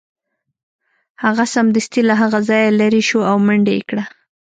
هغه 1.23 1.43
سمدستي 1.53 2.01
له 2.09 2.13
هغه 2.21 2.39
ځایه 2.49 2.75
لیرې 2.79 3.01
شو 3.09 3.19
او 3.29 3.35
منډه 3.45 3.71
یې 3.77 3.81
کړه 3.89 4.03